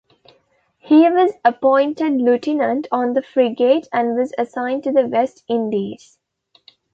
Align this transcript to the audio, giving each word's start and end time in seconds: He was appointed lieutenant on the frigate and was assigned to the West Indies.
He 0.79 1.07
was 1.11 1.33
appointed 1.45 2.13
lieutenant 2.13 2.87
on 2.91 3.13
the 3.13 3.21
frigate 3.21 3.87
and 3.93 4.17
was 4.17 4.33
assigned 4.35 4.83
to 4.85 4.91
the 4.91 5.05
West 5.05 5.43
Indies. 5.47 6.17